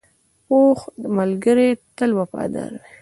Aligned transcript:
پوخ 0.45 0.79
ملګری 1.17 1.69
تل 1.97 2.09
وفادار 2.19 2.71
وي 2.81 2.91